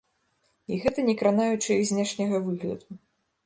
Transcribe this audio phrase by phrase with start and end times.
[0.71, 2.87] І гэта не кранаючы іх знешняга выгляду.